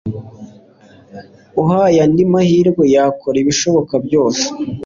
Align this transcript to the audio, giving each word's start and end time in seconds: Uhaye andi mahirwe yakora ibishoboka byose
Uhaye 1.61 1.99
andi 2.05 2.23
mahirwe 2.31 2.83
yakora 2.95 3.35
ibishoboka 3.43 3.93
byose 4.05 4.45